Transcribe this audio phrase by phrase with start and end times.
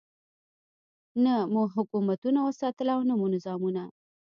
[1.25, 3.83] نه مو حکومتونه وساتل او نه مو نظامونه.